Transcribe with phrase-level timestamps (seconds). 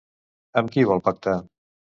[0.61, 1.37] Amb qui vol pactar?